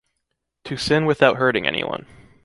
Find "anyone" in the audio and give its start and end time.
1.67-2.07